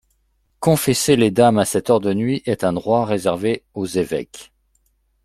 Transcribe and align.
Confesser 0.59 1.15
les 1.15 1.29
dames 1.29 1.59
à 1.59 1.65
ceste 1.65 1.91
heure 1.91 1.99
de 1.99 2.11
nuict 2.11 2.47
est 2.47 2.63
ung 2.65 2.73
droict 2.73 3.05
réservé 3.07 3.61
aux 3.75 3.85
évesques... 3.85 4.51